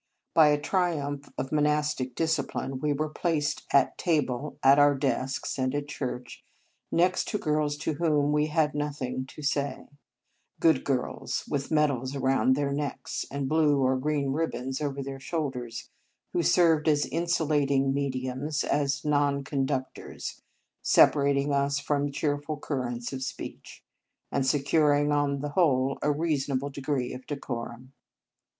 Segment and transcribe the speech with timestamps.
[0.33, 5.59] By a triumph of monastic discipline, we were placed at table, Marianus at our desks,
[5.59, 6.43] and at church,
[6.91, 9.85] next to girls to whom we had nothing to say;
[10.59, 15.91] good girls, with medals around their necks, and blue or green ribbons over their shoulders,
[16.33, 20.41] who served as insulating mediums, as non conduc tors,
[20.81, 23.83] separating us from cheerful cur rents of speech,
[24.31, 27.93] and securing, on the whole, a reasonable degree of deco rum.